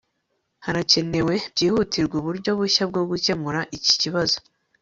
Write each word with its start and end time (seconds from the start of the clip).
harakenewe 0.65 1.33
byihutirwa 1.53 2.15
uburyo 2.21 2.51
bushya 2.59 2.83
bwo 2.89 3.01
gukemura 3.09 3.59
iki 3.77 3.93
kibazo 4.01 4.37